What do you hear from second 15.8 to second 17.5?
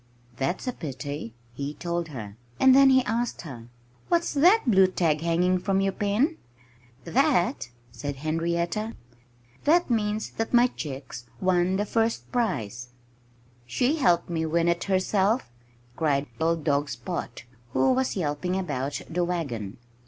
cried old dog Spot,